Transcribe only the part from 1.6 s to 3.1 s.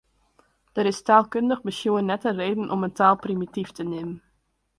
besjoen net in reden om in